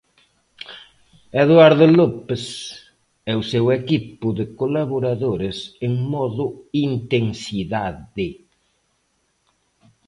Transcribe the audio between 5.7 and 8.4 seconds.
en modo intensidade.